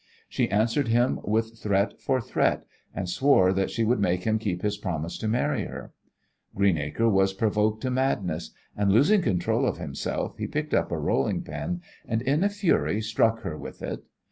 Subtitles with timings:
[0.27, 4.63] She answered him with threat for threat, and swore that she would make him keep
[4.63, 5.93] his promise to marry her.
[6.55, 11.43] Greenacre was provoked to madness, and, losing control of himself, he picked up a rolling
[11.43, 14.03] pin, and in a fury struck her with it.